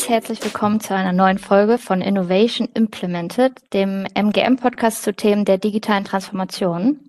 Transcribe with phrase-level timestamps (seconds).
[0.00, 5.58] ganz herzlich willkommen zu einer neuen Folge von Innovation Implemented, dem MGM-Podcast zu Themen der
[5.58, 7.00] digitalen Transformation.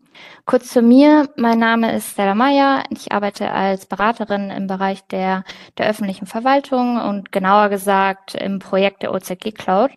[0.46, 2.84] Kurz zu mir, mein Name ist Stella Meyer.
[2.90, 5.46] Ich arbeite als Beraterin im Bereich der,
[5.78, 9.92] der öffentlichen Verwaltung und genauer gesagt im Projekt der OZG Cloud,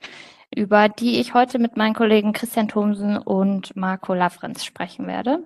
[0.55, 5.43] über die ich heute mit meinen Kollegen Christian Thomsen und Marco Lavrenz sprechen werde.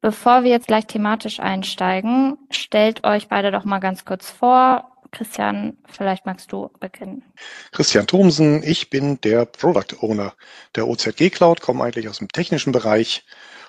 [0.00, 4.91] Bevor wir jetzt gleich thematisch einsteigen, stellt euch beide doch mal ganz kurz vor.
[5.12, 7.22] Christian, vielleicht magst du beginnen.
[7.70, 10.34] Christian Thomsen, ich bin der Product Owner
[10.74, 13.24] der OZG Cloud, komme eigentlich aus dem technischen Bereich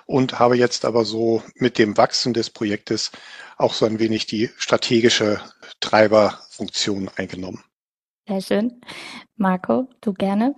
[0.06, 3.12] und habe jetzt aber so mit dem Wachsen des Projektes
[3.56, 5.40] auch so ein wenig die strategische
[5.80, 7.62] Treiberfunktion eingenommen.
[8.26, 8.80] Sehr schön.
[9.36, 10.54] Marco, du gerne?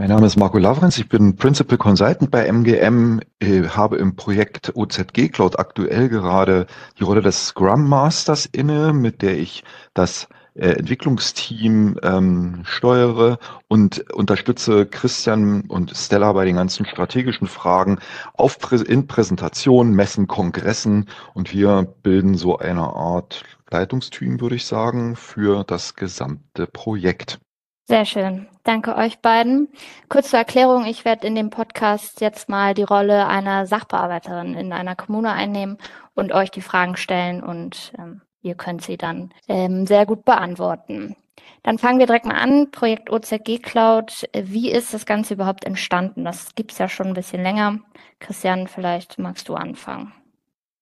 [0.00, 5.28] Mein Name ist Marco Lavrenz, ich bin Principal Consultant bei MGM, habe im Projekt OZG
[5.28, 6.68] Cloud aktuell gerade
[7.00, 14.08] die Rolle des Scrum Masters inne, mit der ich das äh, Entwicklungsteam ähm, steuere und
[14.12, 17.98] unterstütze Christian und Stella bei den ganzen strategischen Fragen
[18.34, 24.64] auf Prä in Präsentationen, Messen, Kongressen und wir bilden so eine Art Leitungsteam, würde ich
[24.64, 27.40] sagen, für das gesamte Projekt.
[27.88, 28.46] Sehr schön.
[28.64, 29.68] Danke euch beiden.
[30.08, 34.72] Kurz zur Erklärung, ich werde in dem Podcast jetzt mal die Rolle einer Sachbearbeiterin in
[34.72, 35.78] einer Kommune einnehmen
[36.14, 41.16] und euch die Fragen stellen und ähm, Ihr könnt sie dann ähm, sehr gut beantworten.
[41.62, 42.70] Dann fangen wir direkt mal an.
[42.70, 44.28] Projekt OZG Cloud.
[44.32, 46.24] Wie ist das Ganze überhaupt entstanden?
[46.24, 47.80] Das gibt es ja schon ein bisschen länger.
[48.20, 50.14] Christian, vielleicht magst du anfangen.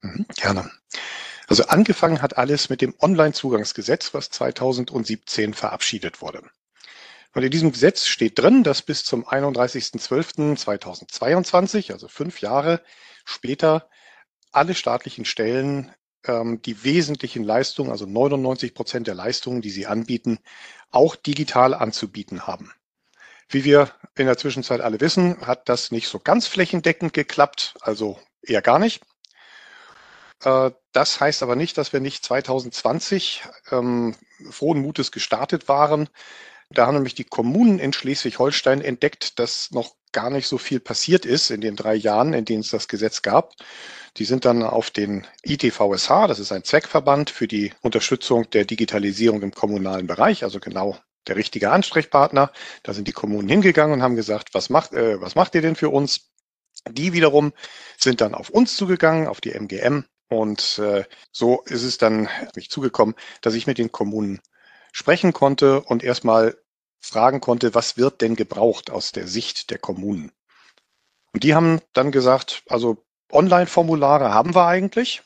[0.03, 0.71] Mhm, gerne.
[1.49, 6.43] Also angefangen hat alles mit dem Online-Zugangsgesetz, was 2017 verabschiedet wurde.
[7.37, 12.81] Und in diesem Gesetz steht drin, dass bis zum 31.12.2022, also fünf Jahre
[13.27, 13.91] später,
[14.53, 15.93] alle staatlichen Stellen
[16.25, 20.39] ähm, die wesentlichen Leistungen, also 99 Prozent der Leistungen, die sie anbieten,
[20.91, 22.73] auch digital anzubieten haben.
[23.51, 28.19] Wie wir in der Zwischenzeit alle wissen, hat das nicht so ganz flächendeckend geklappt, also
[28.41, 29.03] eher gar nicht.
[30.43, 33.43] Äh, das heißt aber nicht, dass wir nicht 2020
[33.73, 34.17] ähm,
[34.51, 36.09] frohen Mutes gestartet waren.
[36.71, 41.25] Da haben nämlich die Kommunen in Schleswig-Holstein entdeckt, dass noch gar nicht so viel passiert
[41.27, 43.55] ist in den drei Jahren, in denen es das Gesetz gab.
[44.17, 49.43] Die sind dann auf den ITVSH, das ist ein Zweckverband für die Unterstützung der Digitalisierung
[49.43, 50.97] im kommunalen Bereich, also genau
[51.27, 52.51] der richtige Ansprechpartner.
[52.83, 55.77] Da sind die Kommunen hingegangen und haben gesagt, was macht, äh, was macht ihr denn
[55.77, 56.31] für uns?
[56.91, 57.53] Die wiederum
[57.99, 60.05] sind dann auf uns zugegangen, auf die MGM.
[60.29, 64.41] Und äh, so ist es dann mich zugekommen, dass ich mit den Kommunen
[64.97, 66.57] sprechen konnte und erstmal
[67.01, 70.33] fragen konnte, was wird denn gebraucht aus der Sicht der Kommunen?
[71.35, 75.21] Und die haben dann gesagt, also Online-Formulare haben wir eigentlich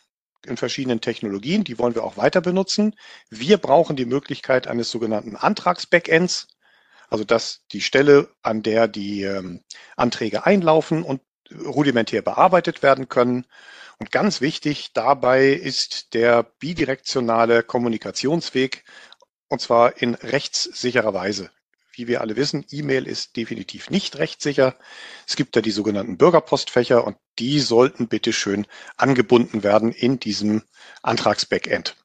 [0.45, 2.97] in verschiedenen Technologien, die wollen wir auch weiter benutzen.
[3.29, 6.49] Wir brauchen die Möglichkeit eines sogenannten Antrags-Backends,
[7.09, 9.63] also dass die Stelle, an der die ähm,
[9.97, 11.21] Anträge einlaufen und
[11.65, 13.47] rudimentär bearbeitet werden können.
[14.01, 18.83] Und ganz wichtig dabei ist der bidirektionale Kommunikationsweg,
[19.51, 21.51] und zwar in rechtssicherer Weise.
[21.93, 24.77] Wie wir alle wissen, E-Mail ist definitiv nicht rechtssicher.
[25.27, 28.67] Es gibt da die sogenannten Bürgerpostfächer und die sollten bitte schön
[28.97, 30.63] angebunden werden in diesem
[31.03, 31.97] Antragsbackend.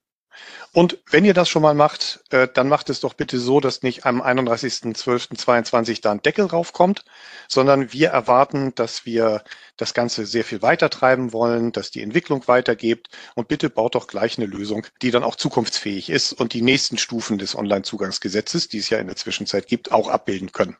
[0.72, 3.84] Und wenn ihr das schon mal macht, äh, dann macht es doch bitte so, dass
[3.84, 7.06] nicht am 31.12.22 da ein Deckel raufkommt,
[7.47, 9.44] sondern wir erwarten, dass wir
[9.78, 14.07] das Ganze sehr viel weiter treiben wollen, dass die Entwicklung weitergeht und bitte baut doch
[14.07, 18.79] gleich eine Lösung, die dann auch zukunftsfähig ist und die nächsten Stufen des Onlinezugangsgesetzes, die
[18.79, 20.78] es ja in der Zwischenzeit gibt, auch abbilden können.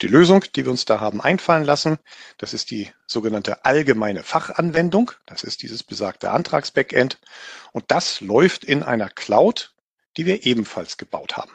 [0.00, 1.98] Die Lösung, die wir uns da haben einfallen lassen,
[2.38, 5.12] das ist die sogenannte allgemeine Fachanwendung.
[5.26, 7.18] Das ist dieses besagte Antragsbackend.
[7.72, 9.74] Und das läuft in einer Cloud,
[10.16, 11.52] die wir ebenfalls gebaut haben.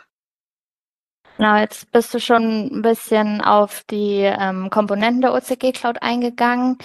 [1.37, 6.77] Genau, jetzt bist du schon ein bisschen auf die ähm, Komponenten der OCG Cloud eingegangen.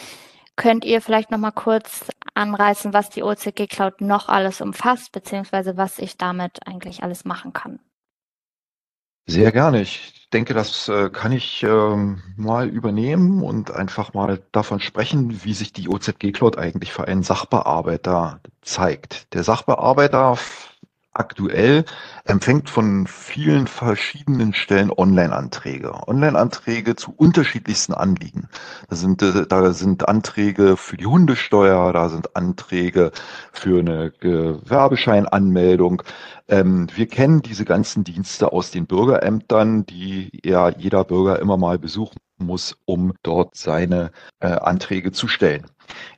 [0.56, 5.76] Könnt ihr vielleicht noch mal kurz anreißen, was die OCG Cloud noch alles umfasst, beziehungsweise
[5.76, 7.78] was ich damit eigentlich alles machen kann?
[9.30, 9.82] Sehr gerne.
[9.82, 15.52] Ich denke, das äh, kann ich ähm, mal übernehmen und einfach mal davon sprechen, wie
[15.54, 19.32] sich die OZG Cloud eigentlich für einen Sachbearbeiter zeigt.
[19.34, 20.38] Der Sachbearbeiter
[21.18, 21.84] aktuell
[22.24, 26.06] empfängt von vielen verschiedenen Stellen Online-Anträge.
[26.06, 28.48] Online-Anträge zu unterschiedlichsten Anliegen.
[28.88, 33.10] Da sind, äh, da sind Anträge für die Hundesteuer, da sind Anträge
[33.52, 36.02] für eine Gewerbescheinanmeldung.
[36.48, 41.78] Ähm, wir kennen diese ganzen Dienste aus den Bürgerämtern, die ja jeder Bürger immer mal
[41.78, 45.66] besuchen muss, um dort seine äh, Anträge zu stellen.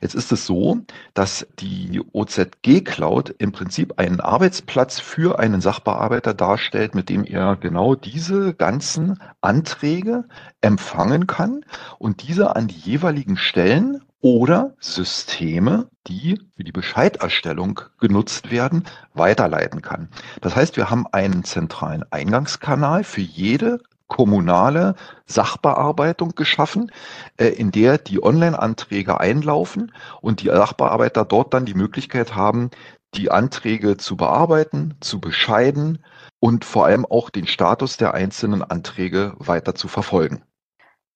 [0.01, 0.79] Jetzt ist es so,
[1.13, 7.55] dass die OZG Cloud im Prinzip einen Arbeitsplatz für einen Sachbearbeiter darstellt, mit dem er
[7.55, 10.25] genau diese ganzen Anträge
[10.61, 11.65] empfangen kann
[11.99, 19.81] und diese an die jeweiligen Stellen oder Systeme, die für die Bescheiderstellung genutzt werden, weiterleiten
[19.81, 20.09] kann.
[20.41, 23.79] Das heißt, wir haben einen zentralen Eingangskanal für jede
[24.11, 26.91] kommunale Sachbearbeitung geschaffen,
[27.37, 32.71] äh, in der die Online-Anträge einlaufen und die Sachbearbeiter dort dann die Möglichkeit haben,
[33.13, 36.03] die Anträge zu bearbeiten, zu bescheiden
[36.41, 40.43] und vor allem auch den Status der einzelnen Anträge weiter zu verfolgen.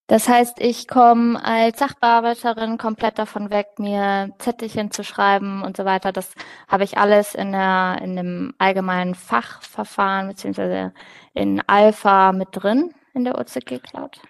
[0.08, 5.84] Das heißt, ich komme als Sachbearbeiterin komplett davon weg, mir Zettelchen zu schreiben und so
[5.84, 6.12] weiter.
[6.12, 6.32] Das
[6.68, 10.94] habe ich alles in der in dem allgemeinen Fachverfahren beziehungsweise
[11.34, 14.22] in Alpha mit drin in der OZG Cloud.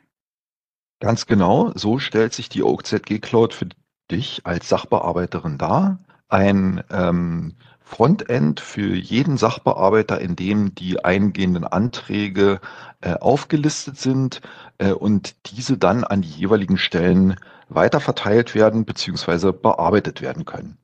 [1.01, 3.67] Ganz genau, so stellt sich die OZG Cloud für
[4.09, 5.99] dich als Sachbearbeiterin dar.
[6.29, 7.57] Ein ähm,
[7.87, 12.59] Frontend für jeden Sachbearbeiter, in dem die eingehenden Anträge
[12.99, 14.41] äh, aufgelistet sind
[14.79, 17.35] äh, und diese dann an die jeweiligen Stellen
[17.69, 19.51] weiterverteilt werden bzw.
[19.51, 20.77] bearbeitet werden können.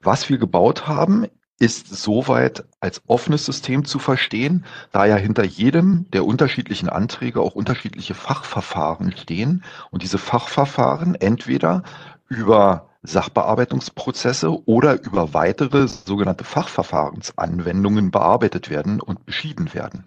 [0.00, 1.26] Was wir gebaut haben,
[1.58, 7.54] ist soweit als offenes System zu verstehen, da ja hinter jedem der unterschiedlichen Anträge auch
[7.54, 11.82] unterschiedliche Fachverfahren stehen und diese Fachverfahren entweder
[12.28, 20.04] über Sachbearbeitungsprozesse oder über weitere sogenannte Fachverfahrensanwendungen bearbeitet werden und beschieden werden.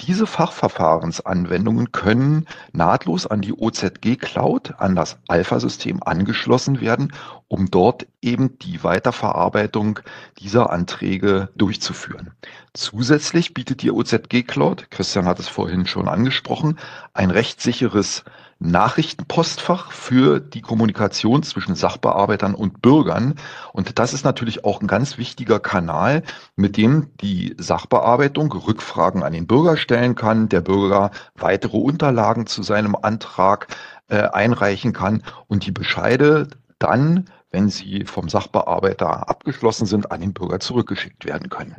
[0.00, 7.12] Diese Fachverfahrensanwendungen können nahtlos an die OZG Cloud, an das Alpha-System angeschlossen werden,
[7.46, 10.00] um dort eben die Weiterverarbeitung
[10.40, 12.32] dieser Anträge durchzuführen.
[12.72, 16.78] Zusätzlich bietet die OZG Cloud, Christian hat es vorhin schon angesprochen,
[17.12, 18.24] ein rechtssicheres
[18.58, 23.34] Nachrichtenpostfach für die Kommunikation zwischen Sachbearbeitern und Bürgern.
[23.72, 26.22] Und das ist natürlich auch ein ganz wichtiger Kanal,
[26.56, 32.62] mit dem die Sachbearbeitung Rückfragen an den Bürger stellen kann, der Bürger weitere Unterlagen zu
[32.62, 33.68] seinem Antrag
[34.08, 36.48] äh, einreichen kann und die Bescheide
[36.78, 41.76] dann, wenn sie vom Sachbearbeiter abgeschlossen sind, an den Bürger zurückgeschickt werden können.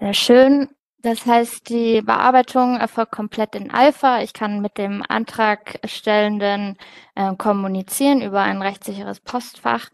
[0.00, 0.68] Sehr schön.
[1.02, 4.22] Das heißt, die Bearbeitung erfolgt komplett in Alpha.
[4.22, 6.76] Ich kann mit dem Antragstellenden
[7.16, 9.90] äh, kommunizieren über ein rechtssicheres Postfach.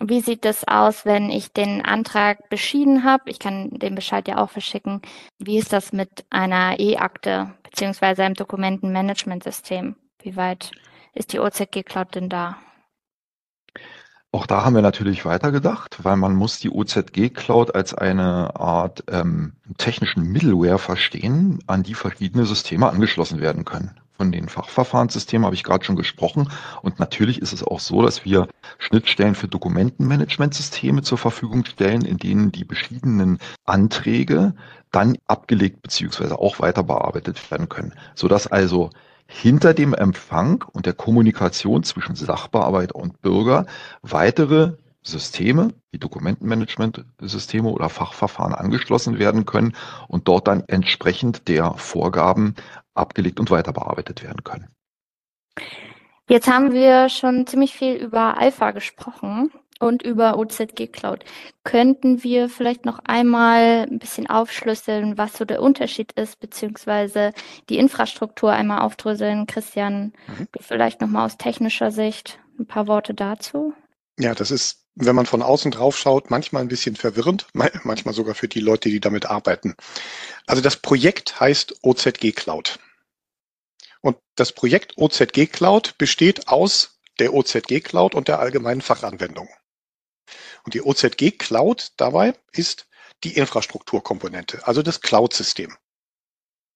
[0.00, 3.30] Wie sieht es aus, wenn ich den Antrag beschieden habe?
[3.30, 5.00] Ich kann den Bescheid ja auch verschicken.
[5.38, 9.96] Wie ist das mit einer E-Akte beziehungsweise einem Dokumentenmanagementsystem?
[10.20, 10.72] Wie weit
[11.14, 12.58] ist die OZG Cloud denn da?
[14.34, 19.04] Auch da haben wir natürlich weitergedacht, weil man muss die OZG Cloud als eine Art
[19.06, 23.92] ähm, technischen Middleware verstehen, an die verschiedene Systeme angeschlossen werden können.
[24.16, 26.50] Von den Fachverfahrenssystemen habe ich gerade schon gesprochen.
[26.82, 28.48] Und natürlich ist es auch so, dass wir
[28.78, 34.54] Schnittstellen für Dokumentenmanagementsysteme zur Verfügung stellen, in denen die beschiedenen Anträge
[34.90, 36.32] dann abgelegt bzw.
[36.32, 38.90] auch weiter bearbeitet werden können, sodass also
[39.26, 43.66] hinter dem Empfang und der Kommunikation zwischen Sachbearbeiter und Bürger
[44.02, 49.76] weitere Systeme, wie Dokumentenmanagementsysteme oder Fachverfahren angeschlossen werden können
[50.08, 52.54] und dort dann entsprechend der Vorgaben
[52.94, 54.68] abgelegt und weiter bearbeitet werden können.
[56.28, 59.50] Jetzt haben wir schon ziemlich viel über Alpha gesprochen
[59.80, 61.24] und über OZG Cloud.
[61.64, 67.32] Könnten wir vielleicht noch einmal ein bisschen aufschlüsseln, was so der Unterschied ist, beziehungsweise
[67.68, 69.46] die Infrastruktur einmal aufdröseln?
[69.46, 70.48] Christian, mhm.
[70.60, 73.74] vielleicht nochmal aus technischer Sicht ein paar Worte dazu.
[74.18, 78.34] Ja, das ist, wenn man von außen drauf schaut, manchmal ein bisschen verwirrend, manchmal sogar
[78.34, 79.74] für die Leute, die damit arbeiten.
[80.46, 82.78] Also das Projekt heißt OZG Cloud.
[84.00, 89.48] Und das Projekt OZG Cloud besteht aus der OZG Cloud und der allgemeinen Fachanwendung.
[90.64, 92.86] Und die OZG Cloud dabei ist
[93.22, 95.74] die Infrastrukturkomponente, also das Cloud-System.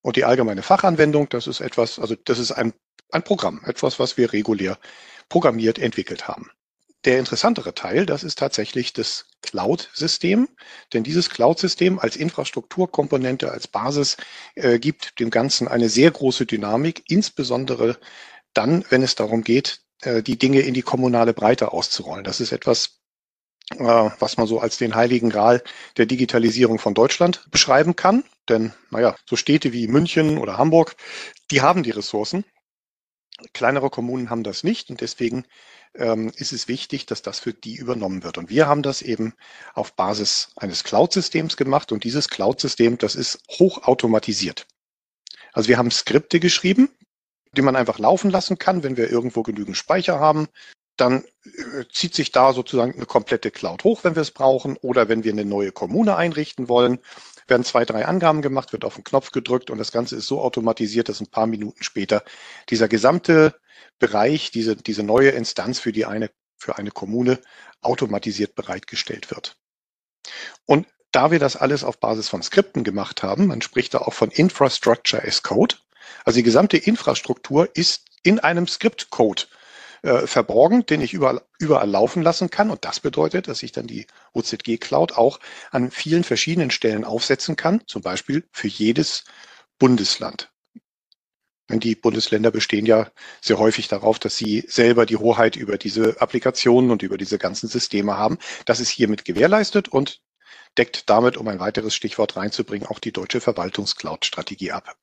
[0.03, 2.73] Und die allgemeine Fachanwendung, das ist etwas, also das ist ein,
[3.11, 4.79] ein Programm, etwas, was wir regulär
[5.29, 6.51] programmiert entwickelt haben.
[7.05, 10.49] Der interessantere Teil, das ist tatsächlich das Cloud-System,
[10.93, 14.17] denn dieses Cloud-System als Infrastrukturkomponente, als Basis
[14.55, 17.99] äh, gibt dem Ganzen eine sehr große Dynamik, insbesondere
[18.53, 22.25] dann, wenn es darum geht, äh, die Dinge in die kommunale Breite auszurollen.
[22.25, 22.98] Das ist etwas,
[23.77, 25.63] was man so als den heiligen Gral
[25.97, 28.25] der Digitalisierung von Deutschland beschreiben kann.
[28.49, 30.97] Denn, naja, so Städte wie München oder Hamburg,
[31.51, 32.45] die haben die Ressourcen.
[33.53, 35.45] Kleinere Kommunen haben das nicht und deswegen
[35.95, 38.39] ähm, ist es wichtig, dass das für die übernommen wird.
[38.39, 39.35] Und wir haben das eben
[39.75, 44.67] auf Basis eines Cloud-Systems gemacht und dieses Cloud-System, das ist hochautomatisiert.
[45.53, 46.91] Also wir haben Skripte geschrieben,
[47.57, 50.49] die man einfach laufen lassen kann, wenn wir irgendwo genügend Speicher haben.
[50.99, 54.77] Dann äh, zieht sich da sozusagen eine komplette Cloud hoch, wenn wir es brauchen.
[54.77, 56.99] Oder wenn wir eine neue Kommune einrichten wollen,
[57.47, 60.41] werden zwei, drei Angaben gemacht, wird auf den Knopf gedrückt und das Ganze ist so
[60.43, 62.23] automatisiert, dass ein paar Minuten später
[62.69, 63.55] dieser gesamte
[63.99, 67.39] Bereich, diese, diese neue Instanz für die eine, für eine Kommune
[67.81, 69.57] automatisiert bereitgestellt wird.
[70.67, 74.13] Und da wir das alles auf Basis von Skripten gemacht haben, man spricht da auch
[74.13, 75.77] von Infrastructure as Code.
[76.25, 79.49] Also die gesamte Infrastruktur ist in einem Skriptcode
[80.03, 82.71] äh, verborgen, den ich überall, überall laufen lassen kann.
[82.71, 85.41] Und das bedeutet, dass ich dann die OZG Cloud auch
[85.71, 89.25] an vielen verschiedenen Stellen aufsetzen kann, zum Beispiel für jedes
[89.79, 90.51] Bundesland.
[91.71, 93.11] Die Bundesländer bestehen ja
[93.43, 97.69] sehr häufig darauf, dass sie selber die Hoheit über diese Applikationen und über diese ganzen
[97.69, 98.39] Systeme haben.
[98.65, 100.23] Das ist hiermit gewährleistet und
[100.79, 104.97] deckt damit, um ein weiteres Stichwort reinzubringen, auch die deutsche Verwaltungscloud-Strategie ab.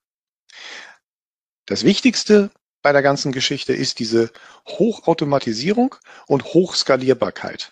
[1.67, 2.49] Das Wichtigste
[2.85, 4.29] bei der ganzen Geschichte ist diese
[4.67, 5.95] Hochautomatisierung
[6.27, 7.71] und Hochskalierbarkeit.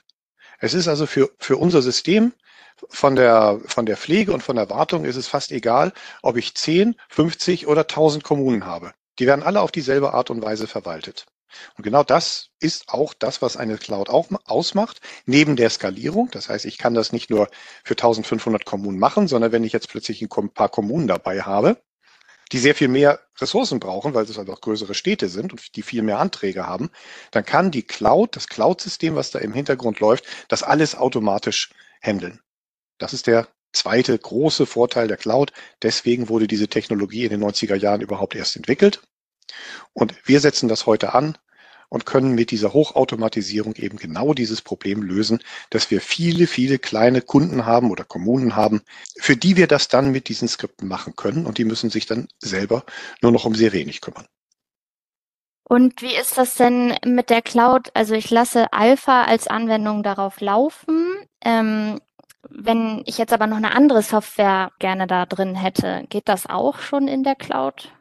[0.57, 2.33] Es ist also für, für unser System
[2.89, 5.93] von der, von der Pflege und von der Wartung ist es fast egal,
[6.23, 8.91] ob ich 10, 50 oder 1000 Kommunen habe.
[9.19, 11.27] Die werden alle auf dieselbe Art und Weise verwaltet.
[11.77, 16.31] Und genau das ist auch das, was eine Cloud auch ausmacht, neben der Skalierung.
[16.31, 17.49] Das heißt, ich kann das nicht nur
[17.83, 21.77] für 1500 Kommunen machen, sondern wenn ich jetzt plötzlich ein paar Kommunen dabei habe,
[22.53, 25.81] die sehr viel mehr Ressourcen brauchen, weil es halt auch größere Städte sind und die
[25.81, 26.91] viel mehr Anträge haben,
[27.31, 32.39] dann kann die Cloud, das Cloud-System, was da im Hintergrund läuft, das alles automatisch handeln.
[32.99, 35.51] Das ist der zweite große Vorteil der Cloud.
[35.81, 39.01] Deswegen wurde diese Technologie in den 90er Jahren überhaupt erst entwickelt.
[39.93, 41.37] Und wir setzen das heute an
[41.93, 47.21] und können mit dieser Hochautomatisierung eben genau dieses Problem lösen, dass wir viele, viele kleine
[47.21, 48.81] Kunden haben oder Kommunen haben,
[49.19, 52.27] für die wir das dann mit diesen Skripten machen können und die müssen sich dann
[52.39, 52.83] selber
[53.21, 54.25] nur noch um sehr wenig kümmern.
[55.65, 57.91] Und wie ist das denn mit der Cloud?
[57.93, 61.05] Also ich lasse Alpha als Anwendung darauf laufen.
[61.45, 62.01] Ähm,
[62.49, 66.79] wenn ich jetzt aber noch eine andere Software gerne da drin hätte, geht das auch
[66.79, 67.91] schon in der Cloud?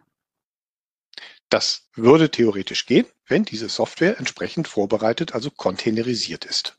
[1.53, 6.79] Das würde theoretisch gehen, wenn diese Software entsprechend vorbereitet, also containerisiert ist.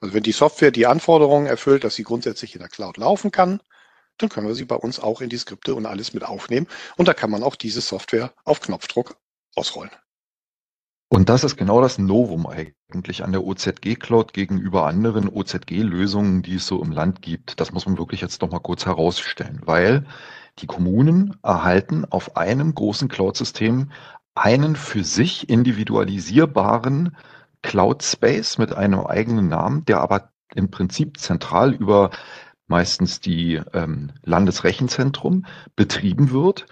[0.00, 3.62] Also wenn die Software die Anforderungen erfüllt, dass sie grundsätzlich in der Cloud laufen kann,
[4.18, 6.66] dann können wir sie bei uns auch in die Skripte und alles mit aufnehmen.
[6.98, 9.16] Und da kann man auch diese Software auf Knopfdruck
[9.54, 9.92] ausrollen.
[11.08, 16.56] Und das ist genau das Novum eigentlich an der OZG Cloud gegenüber anderen OZG-Lösungen, die
[16.56, 17.58] es so im Land gibt.
[17.60, 20.04] Das muss man wirklich jetzt noch mal kurz herausstellen, weil
[20.58, 23.90] die Kommunen erhalten auf einem großen Cloud-System
[24.34, 27.16] einen für sich individualisierbaren
[27.62, 32.10] Cloud-Space mit einem eigenen Namen, der aber im Prinzip zentral über
[32.66, 36.66] meistens die ähm, Landesrechenzentrum betrieben wird.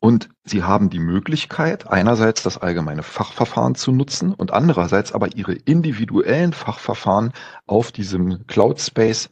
[0.00, 5.54] Und sie haben die Möglichkeit, einerseits das allgemeine Fachverfahren zu nutzen und andererseits aber ihre
[5.54, 7.32] individuellen Fachverfahren
[7.66, 9.30] auf diesem Cloud Space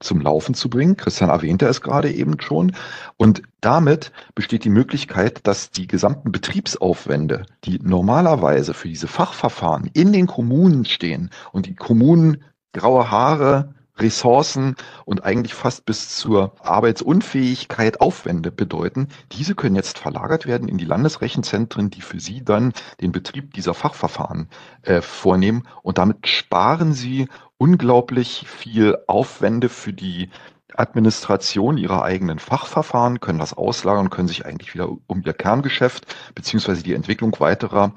[0.00, 0.96] zum Laufen zu bringen.
[0.96, 2.72] Christian erwähnte es gerade eben schon.
[3.16, 10.12] Und damit besteht die Möglichkeit, dass die gesamten Betriebsaufwände, die normalerweise für diese Fachverfahren in
[10.12, 18.00] den Kommunen stehen und die Kommunen graue Haare, Ressourcen und eigentlich fast bis zur Arbeitsunfähigkeit
[18.00, 23.12] Aufwände bedeuten, diese können jetzt verlagert werden in die Landesrechenzentren, die für sie dann den
[23.12, 24.48] Betrieb dieser Fachverfahren
[24.82, 25.66] äh, vornehmen.
[25.82, 27.28] Und damit sparen sie
[27.58, 30.30] unglaublich viel Aufwände für die
[30.74, 36.82] Administration ihrer eigenen Fachverfahren, können das auslagern, können sich eigentlich wieder um ihr Kerngeschäft beziehungsweise
[36.82, 37.94] die Entwicklung weiterer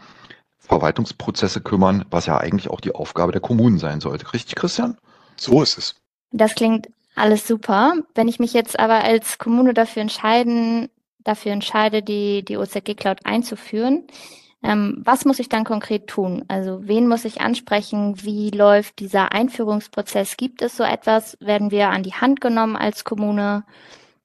[0.57, 4.33] Verwaltungsprozesse kümmern, was ja eigentlich auch die Aufgabe der Kommunen sein sollte.
[4.33, 4.97] Richtig, Christian?
[5.41, 5.95] So ist es.
[6.31, 7.95] Das klingt alles super.
[8.13, 10.87] Wenn ich mich jetzt aber als Kommune dafür entscheiden,
[11.23, 14.05] dafür entscheide, die, die OZG Cloud einzuführen,
[14.61, 16.45] ähm, was muss ich dann konkret tun?
[16.47, 18.21] Also wen muss ich ansprechen?
[18.21, 20.37] Wie läuft dieser Einführungsprozess?
[20.37, 21.35] Gibt es so etwas?
[21.39, 23.63] Werden wir an die Hand genommen als Kommune?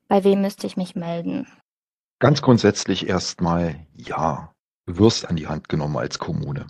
[0.09, 1.49] Bei wem müsste ich mich melden?
[2.19, 4.53] Ganz grundsätzlich erstmal ja,
[4.85, 6.67] du wirst an die Hand genommen als Kommune.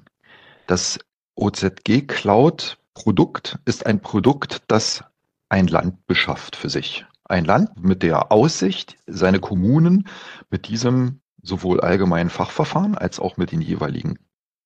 [0.68, 1.00] Das
[1.34, 5.04] OZG Cloud Produkt ist ein Produkt, das
[5.50, 7.04] ein Land beschafft für sich.
[7.24, 10.08] Ein Land mit der Aussicht, seine Kommunen
[10.48, 14.18] mit diesem sowohl allgemeinen Fachverfahren als auch mit den jeweiligen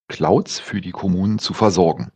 [0.06, 2.12] Clouds für die Kommunen zu versorgen.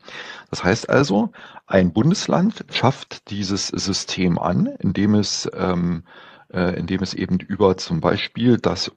[0.51, 1.33] Das heißt also,
[1.67, 6.05] ein Bundesland schafft dieses System an, indem es, ähm,
[6.49, 8.93] äh, indem es eben über zum Beispiel das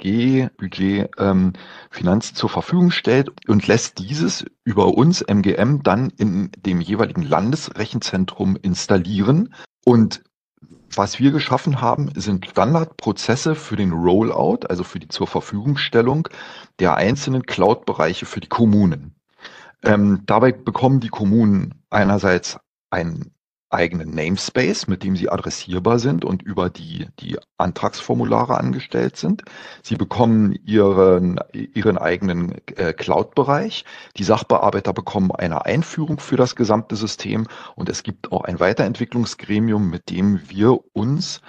[0.00, 1.52] OZG-Budget ähm,
[1.90, 8.56] Finanzen zur Verfügung stellt und lässt dieses über uns MGM dann in dem jeweiligen Landesrechenzentrum
[8.56, 9.54] installieren
[9.84, 10.22] und
[10.92, 16.28] was wir geschaffen haben, sind Standardprozesse für den Rollout, also für die zur Verfügungstellung
[16.80, 19.14] der einzelnen Cloud-Bereiche für die Kommunen.
[19.84, 22.58] Ähm, dabei bekommen die Kommunen einerseits
[22.90, 23.30] ein
[23.70, 29.42] eigenen Namespace, mit dem sie adressierbar sind und über die, die Antragsformulare angestellt sind.
[29.82, 33.84] Sie bekommen ihren, ihren eigenen äh, Cloud-Bereich.
[34.16, 37.46] Die Sachbearbeiter bekommen eine Einführung für das gesamte System
[37.76, 41.40] und es gibt auch ein Weiterentwicklungsgremium, mit dem wir uns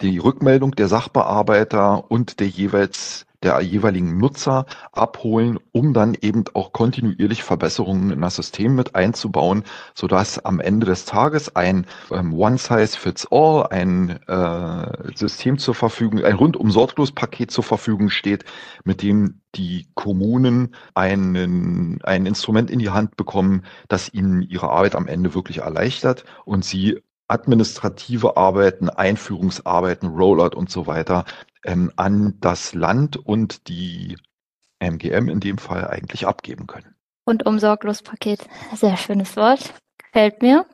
[0.00, 6.72] die Rückmeldung der Sachbearbeiter und der jeweils der jeweiligen Nutzer abholen, um dann eben auch
[6.72, 9.62] kontinuierlich Verbesserungen in das System mit einzubauen,
[9.94, 16.70] sodass am Ende des Tages ein ähm, One-Size-Fits-All, ein äh, System zur Verfügung, ein rundum
[16.70, 18.44] sorglos Paket zur Verfügung steht,
[18.84, 24.94] mit dem die Kommunen einen, ein Instrument in die Hand bekommen, das ihnen ihre Arbeit
[24.94, 31.24] am Ende wirklich erleichtert und sie administrative Arbeiten, Einführungsarbeiten, Rollout und so weiter
[31.64, 34.16] ähm, an das Land und die
[34.80, 36.94] MGM in dem Fall eigentlich abgeben können.
[37.24, 40.64] Und um Sorglos-Paket, sehr schönes Wort, gefällt mir.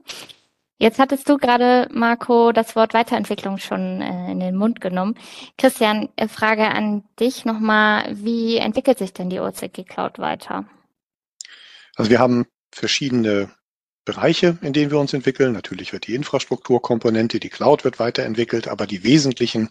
[0.78, 5.14] Jetzt hattest du gerade, Marco, das Wort Weiterentwicklung schon äh, in den Mund genommen.
[5.56, 8.04] Christian, äh, Frage an dich nochmal.
[8.12, 10.66] Wie entwickelt sich denn die OZG Cloud weiter?
[11.96, 13.50] Also wir haben verschiedene
[14.04, 15.52] Bereiche, in denen wir uns entwickeln.
[15.52, 19.70] Natürlich wird die Infrastrukturkomponente, die Cloud wird weiterentwickelt, aber die wesentlichen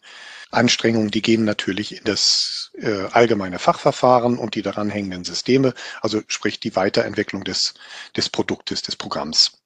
[0.52, 6.22] Anstrengungen, die gehen natürlich in das äh, allgemeine Fachverfahren und die daran hängenden Systeme, also
[6.28, 7.74] sprich die Weiterentwicklung des,
[8.16, 9.63] des Produktes, des Programms.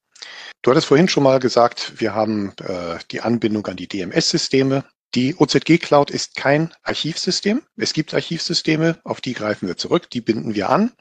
[0.61, 4.83] Du hattest vorhin schon mal gesagt, wir haben äh, die Anbindung an die DMS-Systeme.
[5.15, 7.63] Die OZG Cloud ist kein Archivsystem.
[7.77, 10.91] Es gibt Archivsysteme, auf die greifen wir zurück, die binden wir an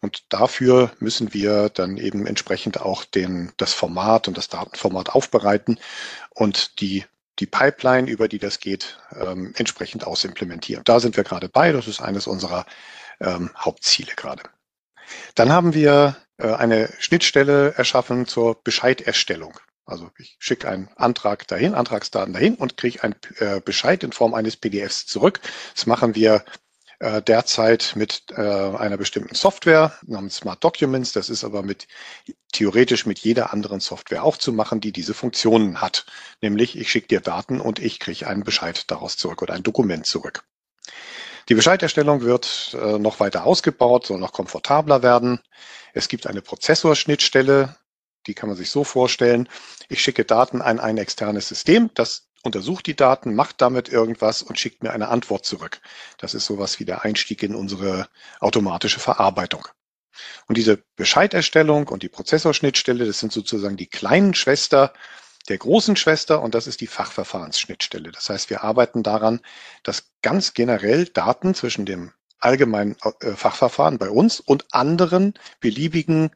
[0.00, 5.78] und dafür müssen wir dann eben entsprechend auch den, das Format und das Datenformat aufbereiten
[6.30, 7.04] und die
[7.40, 10.84] die Pipeline, über die das geht, ähm, entsprechend ausimplementieren.
[10.84, 11.72] Da sind wir gerade bei.
[11.72, 12.64] Das ist eines unserer
[13.20, 14.42] ähm, Hauptziele gerade.
[15.34, 19.58] Dann haben wir äh, eine Schnittstelle erschaffen zur Bescheiderstellung.
[19.86, 24.34] Also ich schicke einen Antrag dahin, Antragsdaten dahin und kriege einen äh, Bescheid in Form
[24.34, 25.40] eines PDFs zurück.
[25.74, 26.44] Das machen wir
[27.00, 31.12] äh, derzeit mit äh, einer bestimmten Software namens Smart Documents.
[31.12, 31.86] Das ist aber mit
[32.52, 36.06] theoretisch mit jeder anderen Software auch zu machen, die diese Funktionen hat.
[36.40, 40.06] Nämlich ich schicke dir Daten und ich kriege einen Bescheid daraus zurück oder ein Dokument
[40.06, 40.44] zurück.
[41.50, 45.40] Die Bescheiderstellung wird äh, noch weiter ausgebaut, soll noch komfortabler werden.
[45.92, 47.76] Es gibt eine Prozessorschnittstelle,
[48.26, 49.48] die kann man sich so vorstellen.
[49.88, 54.58] Ich schicke Daten an ein externes System, das untersucht die Daten, macht damit irgendwas und
[54.58, 55.80] schickt mir eine Antwort zurück.
[56.18, 58.08] Das ist sowas wie der Einstieg in unsere
[58.40, 59.66] automatische Verarbeitung.
[60.46, 64.92] Und diese Bescheiderstellung und die Prozessorschnittstelle, das sind sozusagen die kleinen Schwester
[65.48, 68.10] der großen Schwester und das ist die Fachverfahrensschnittstelle.
[68.12, 69.40] Das heißt, wir arbeiten daran,
[69.82, 76.30] dass ganz generell Daten zwischen dem allgemeinen äh, Fachverfahren bei uns und anderen beliebigen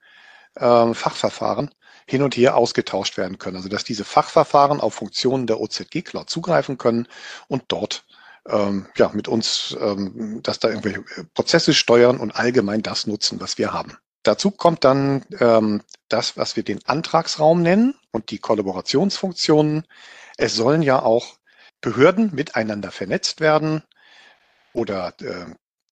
[0.57, 1.74] äh, Fachverfahren
[2.09, 3.57] hin und her ausgetauscht werden können.
[3.57, 7.07] Also dass diese Fachverfahren auf Funktionen der OZG Cloud zugreifen können
[7.49, 8.05] und dort
[8.49, 13.59] ähm, ja, mit uns, ähm, dass da irgendwelche Prozesse steuern und allgemein das nutzen, was
[13.59, 13.99] wir haben.
[14.23, 19.87] Dazu kommt dann ähm, das, was wir den Antragsraum nennen und die Kollaborationsfunktionen.
[20.38, 21.37] Es sollen ja auch
[21.81, 23.83] Behörden miteinander vernetzt werden
[24.73, 25.47] oder äh,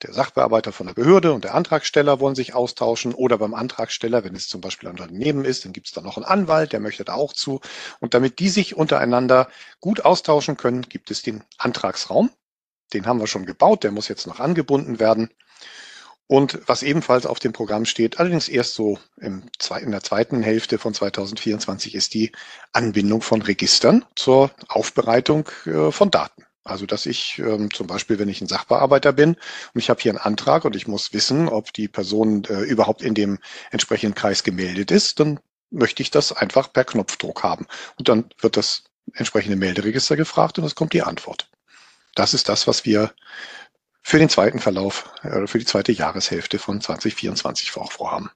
[0.07, 4.37] der Sachbearbeiter von der Behörde und der Antragsteller wollen sich austauschen oder beim Antragsteller, wenn
[4.37, 7.05] es zum Beispiel ein Unternehmen ist, dann gibt es da noch einen Anwalt, der möchte
[7.05, 7.61] da auch zu.
[7.99, 9.49] Und damit die sich untereinander
[9.81, 12.31] gut austauschen können, gibt es den Antragsraum.
[12.93, 15.31] Den haben wir schon gebaut, der muss jetzt noch angebunden werden.
[16.29, 19.45] Und was ebenfalls auf dem Programm steht, allerdings erst so im,
[19.81, 22.33] in der zweiten Hälfte von 2024, ist die
[22.73, 26.46] Anbindung von Registern zur Aufbereitung äh, von Daten.
[26.67, 29.35] Also dass ich ähm, zum Beispiel, wenn ich ein Sachbearbeiter bin
[29.75, 33.03] und ich habe hier einen Antrag und ich muss wissen, ob die Person äh, überhaupt
[33.03, 33.39] in dem
[33.71, 37.67] entsprechenden Kreis gemeldet ist, dann möchte ich das einfach per Knopfdruck haben.
[37.99, 41.49] Und dann wird das entsprechende Melderegister gefragt und es kommt die Antwort.
[42.15, 43.13] Das ist das, was wir
[44.03, 48.31] für den zweiten Verlauf, äh, für die zweite Jahreshälfte von 2024 vorhaben.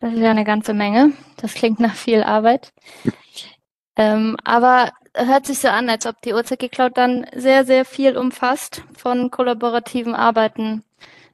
[0.00, 1.12] Das ist ja eine ganze Menge.
[1.36, 2.72] Das klingt nach viel Arbeit.
[3.96, 4.92] ähm, aber
[5.26, 9.30] hört sich so an, als ob die OZG Cloud dann sehr, sehr viel umfasst, von
[9.30, 10.84] kollaborativen Arbeiten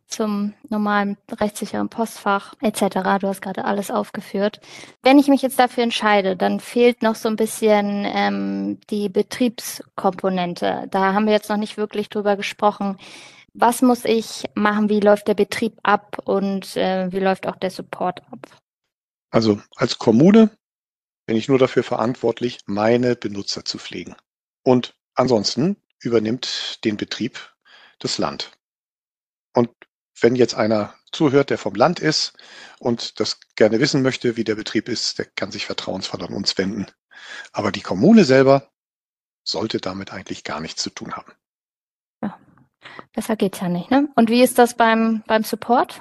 [0.06, 3.18] zum normalen rechtssicheren Postfach etc.
[3.20, 4.60] Du hast gerade alles aufgeführt.
[5.02, 10.86] Wenn ich mich jetzt dafür entscheide, dann fehlt noch so ein bisschen ähm, die Betriebskomponente.
[10.90, 12.98] Da haben wir jetzt noch nicht wirklich drüber gesprochen.
[13.54, 14.88] Was muss ich machen?
[14.88, 18.38] Wie läuft der Betrieb ab und äh, wie läuft auch der Support ab?
[19.30, 20.50] Also als Kommune
[21.26, 24.14] bin ich nur dafür verantwortlich, meine Benutzer zu pflegen.
[24.62, 27.54] Und ansonsten übernimmt den Betrieb
[27.98, 28.52] das Land.
[29.54, 29.70] Und
[30.20, 32.34] wenn jetzt einer zuhört, der vom Land ist
[32.78, 36.58] und das gerne wissen möchte, wie der Betrieb ist, der kann sich vertrauensvoll an uns
[36.58, 36.86] wenden.
[37.52, 38.70] Aber die Kommune selber
[39.44, 41.32] sollte damit eigentlich gar nichts zu tun haben.
[42.22, 42.38] Ja,
[43.12, 44.08] besser geht's ja nicht, ne?
[44.16, 46.00] Und wie ist das beim, beim Support?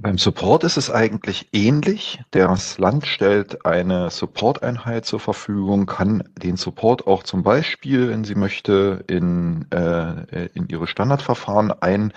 [0.00, 2.20] Beim Support ist es eigentlich ähnlich.
[2.30, 8.36] Das Land stellt eine Support-Einheit zur Verfügung, kann den Support auch zum Beispiel, wenn sie
[8.36, 12.12] möchte, in, äh, in ihre Standardverfahren ein,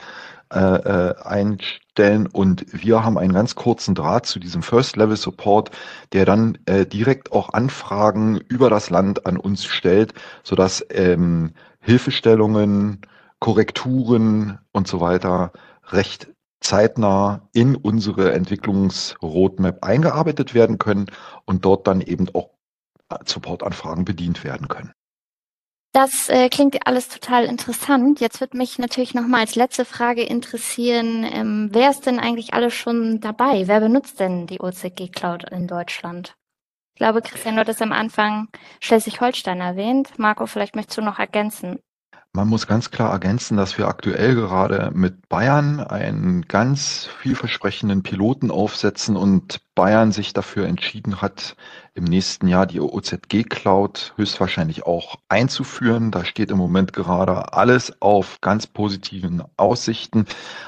[0.53, 2.27] äh, äh, einstellen.
[2.27, 5.71] Und wir haben einen ganz kurzen Draht zu diesem First-Level-Support,
[6.13, 10.13] der dann äh, direkt auch Anfragen über das Land an uns stellt,
[10.43, 13.01] sodass ähm, Hilfestellungen,
[13.39, 15.51] Korrekturen und so weiter
[15.89, 16.27] recht
[16.61, 21.07] zeitnah in unsere Entwicklungsroadmap eingearbeitet werden können
[21.45, 22.51] und dort dann eben auch
[23.25, 24.93] Supportanfragen bedient werden können.
[25.93, 28.21] Das äh, klingt alles total interessant.
[28.21, 32.53] Jetzt wird mich natürlich noch mal als letzte Frage interessieren, ähm, wer ist denn eigentlich
[32.53, 33.67] alles schon dabei?
[33.67, 36.37] Wer benutzt denn die OCG Cloud in Deutschland?
[36.93, 38.47] Ich glaube, Christian, du hattest am Anfang
[38.79, 40.17] Schleswig-Holstein erwähnt.
[40.17, 41.79] Marco, vielleicht möchtest du noch ergänzen.
[42.33, 48.51] Man muss ganz klar ergänzen, dass wir aktuell gerade mit Bayern einen ganz vielversprechenden Piloten
[48.51, 51.55] aufsetzen und Bayern sich dafür entschieden hat,
[51.93, 56.11] im nächsten Jahr die OZG Cloud höchstwahrscheinlich auch einzuführen.
[56.11, 60.25] Da steht im Moment gerade alles auf ganz positiven Aussichten.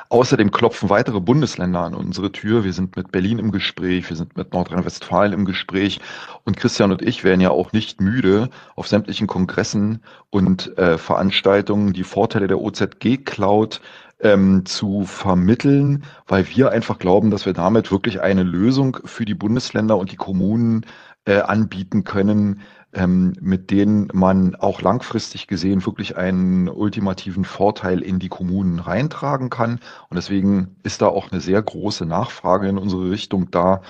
[0.10, 2.63] Außerdem klopfen weitere Bundesländer an unsere Tür.
[2.63, 6.00] Wir sind mit Berlin im Gespräch, wir sind mit Nordrhein-Westfalen im Gespräch
[6.44, 11.94] und Christian und ich werden ja auch nicht müde, auf sämtlichen Kongressen und äh, Veranstaltungen
[11.94, 13.82] die Vorteile der OZG Cloud
[14.23, 19.36] ähm, zu vermitteln, weil wir einfach glauben, dass wir damit wirklich eine Lösung für die
[19.36, 20.86] Bundesländer und die Kommunen
[21.25, 22.62] äh, anbieten können,
[22.93, 29.49] ähm, mit denen man auch langfristig gesehen wirklich einen ultimativen Vorteil in die Kommunen reintragen
[29.49, 29.79] kann.
[30.09, 33.81] Und deswegen ist da auch eine sehr große Nachfrage in unsere Richtung da,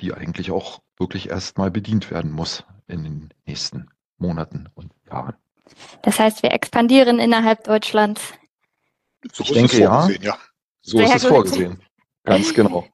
[0.00, 5.34] die eigentlich auch wirklich erstmal bedient werden muss in den nächsten Monaten und Jahren.
[6.02, 8.34] Das heißt, wir expandieren innerhalb Deutschlands
[9.32, 10.08] so ich denke ja.
[10.20, 10.38] ja.
[10.80, 11.80] So Sehr ist es vorgesehen.
[12.24, 12.86] Ganz genau.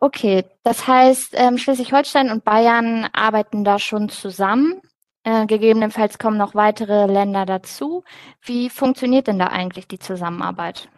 [0.00, 4.80] Okay, das heißt, ähm, Schleswig-Holstein und Bayern arbeiten da schon zusammen.
[5.22, 8.04] Äh, gegebenenfalls kommen noch weitere Länder dazu.
[8.42, 10.88] Wie funktioniert denn da eigentlich die Zusammenarbeit?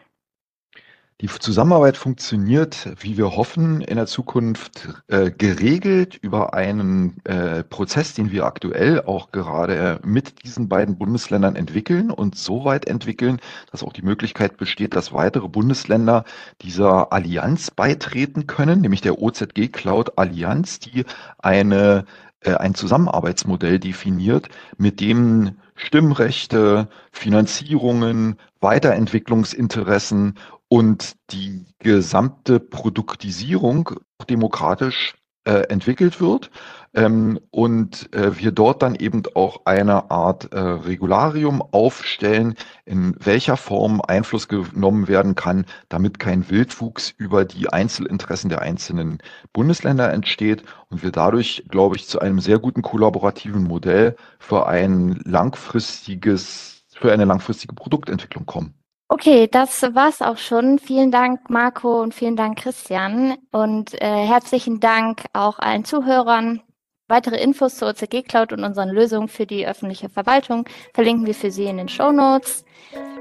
[1.22, 8.12] Die Zusammenarbeit funktioniert, wie wir hoffen, in der Zukunft äh, geregelt über einen äh, Prozess,
[8.12, 13.82] den wir aktuell auch gerade mit diesen beiden Bundesländern entwickeln und so weit entwickeln, dass
[13.82, 16.24] auch die Möglichkeit besteht, dass weitere Bundesländer
[16.60, 21.06] dieser Allianz beitreten können, nämlich der OZG Cloud Allianz, die
[21.38, 22.04] eine
[22.40, 30.34] äh, ein Zusammenarbeitsmodell definiert, mit dem Stimmrechte, Finanzierungen, Weiterentwicklungsinteressen
[30.68, 33.90] und die gesamte Produktisierung
[34.28, 36.50] demokratisch äh, entwickelt wird
[36.96, 43.56] ähm, und äh, wir dort dann eben auch eine Art äh, Regularium aufstellen, in welcher
[43.56, 49.18] Form Einfluss genommen werden kann, damit kein Wildwuchs über die Einzelinteressen der einzelnen
[49.52, 55.20] Bundesländer entsteht und wir dadurch, glaube ich, zu einem sehr guten kollaborativen Modell für ein
[55.24, 58.74] langfristiges, für eine langfristige Produktentwicklung kommen.
[59.08, 60.78] Okay, das war's auch schon.
[60.78, 63.36] Vielen Dank, Marco, und vielen Dank, Christian.
[63.52, 66.60] Und äh, herzlichen Dank auch allen Zuhörern.
[67.08, 71.52] Weitere Infos zur OCG Cloud und unseren Lösungen für die öffentliche Verwaltung verlinken wir für
[71.52, 72.64] Sie in den Show Notes.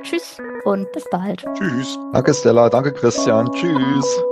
[0.02, 1.46] Tschüss und bis bald.
[1.54, 2.00] Tschüss.
[2.14, 2.70] Danke, Stella.
[2.70, 3.52] Danke, Christian.
[3.52, 4.24] Tschüss.